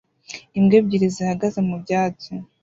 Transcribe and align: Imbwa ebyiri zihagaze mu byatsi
Imbwa 0.57 0.75
ebyiri 0.79 1.07
zihagaze 1.15 1.59
mu 1.67 1.75
byatsi 1.83 2.31